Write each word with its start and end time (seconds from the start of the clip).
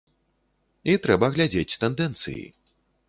І 0.93 0.95
трэба 1.03 1.29
глядзець 1.35 1.79
тэндэнцыі. 1.85 2.45